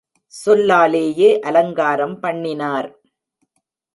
[0.33, 2.89] சொல்லாலேயே அலங்காரம் பண்ணினார்.